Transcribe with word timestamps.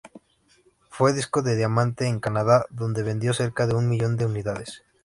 Fue 0.89 1.13
disco 1.13 1.43
de 1.43 1.55
diamante 1.55 2.07
en 2.07 2.19
Canadá, 2.19 2.65
donde 2.71 3.03
vendió 3.03 3.35
cerca 3.35 3.67
de 3.67 3.75
un 3.75 3.87
millón 3.87 4.17
de 4.17 4.25
unidades. 4.25 4.81